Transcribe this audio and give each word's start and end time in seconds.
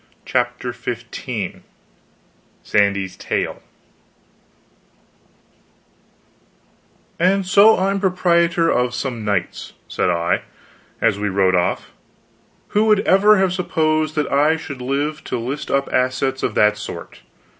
CHAPTER 0.25 0.73
XV 0.73 1.61
SANDY'S 2.63 3.17
TALE 3.17 3.61
"And 7.19 7.45
so 7.45 7.77
I'm 7.77 7.99
proprietor 7.99 8.67
of 8.71 8.95
some 8.95 9.23
knights," 9.23 9.73
said 9.87 10.09
I, 10.09 10.41
as 11.01 11.19
we 11.19 11.29
rode 11.29 11.53
off. 11.53 11.91
"Who 12.69 12.85
would 12.85 13.01
ever 13.01 13.37
have 13.37 13.53
supposed 13.53 14.15
that 14.15 14.31
I 14.33 14.57
should 14.57 14.81
live 14.81 15.23
to 15.25 15.37
list 15.37 15.69
up 15.69 15.87
assets 15.93 16.41
of 16.41 16.55
that 16.55 16.79
sort. 16.79 17.21